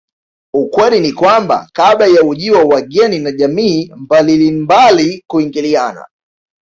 [0.53, 6.05] Ukweli ni kwamba kabla ya ujio wa wageni na jamii mbalilnmbali kuingiliana